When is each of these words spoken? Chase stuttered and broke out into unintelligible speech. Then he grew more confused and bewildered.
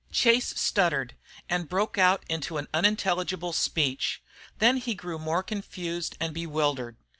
Chase 0.11 0.59
stuttered 0.59 1.15
and 1.47 1.69
broke 1.69 1.95
out 1.95 2.23
into 2.27 2.57
unintelligible 2.73 3.53
speech. 3.53 4.23
Then 4.57 4.77
he 4.77 4.95
grew 4.95 5.19
more 5.19 5.43
confused 5.43 6.17
and 6.19 6.33
bewildered. 6.33 6.97